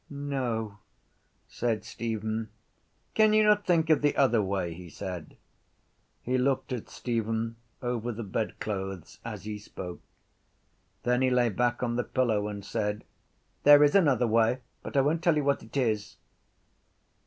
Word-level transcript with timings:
—No, 0.09 0.79
said 1.47 1.85
Stephen. 1.85 2.49
—Can 3.13 3.33
you 3.33 3.43
not 3.43 3.67
think 3.67 3.91
of 3.91 4.01
the 4.01 4.17
other 4.17 4.41
way? 4.41 4.73
he 4.73 4.89
said. 4.89 5.37
He 6.23 6.39
looked 6.39 6.73
at 6.73 6.89
Stephen 6.89 7.55
over 7.83 8.11
the 8.11 8.23
bedclothes 8.23 9.19
as 9.23 9.43
he 9.43 9.59
spoke. 9.59 10.01
Then 11.03 11.21
he 11.21 11.29
lay 11.29 11.49
back 11.49 11.83
on 11.83 11.97
the 11.97 12.03
pillow 12.03 12.47
and 12.47 12.65
said: 12.65 13.03
—There 13.61 13.83
is 13.83 13.93
another 13.93 14.25
way 14.25 14.61
but 14.81 14.97
I 14.97 15.01
won’t 15.01 15.21
tell 15.21 15.35
you 15.37 15.43
what 15.43 15.61
it 15.61 15.77
is. 15.77 16.17